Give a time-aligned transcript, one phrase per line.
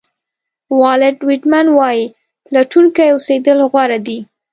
[0.79, 2.03] والټ وېټمن وایي
[2.45, 4.19] پلټونکی اوسېدل غوره دي.